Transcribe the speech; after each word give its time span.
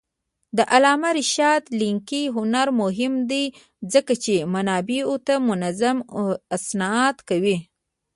د 0.57 0.59
علامه 0.73 1.09
رشاد 1.19 1.63
لیکنی 1.81 2.21
هنر 2.35 2.67
مهم 2.81 3.13
دی 3.31 3.45
ځکه 3.93 4.13
چې 4.23 4.35
منابعو 4.53 5.15
ته 5.27 5.33
منظم 5.49 5.97
استناد 6.55 7.15
کوي. 7.29 7.57